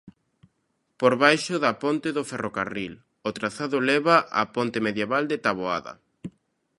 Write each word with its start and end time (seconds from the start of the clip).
Por 0.99 1.13
baixo 1.23 1.55
da 1.63 1.73
ponte 1.83 2.09
do 2.17 2.23
ferrocarril, 2.31 2.93
o 3.27 3.29
trazado 3.37 3.77
leva 3.89 4.15
á 4.39 4.41
ponte 4.55 4.79
medieval 4.87 5.23
de 5.31 5.37
Taboada. 5.45 5.93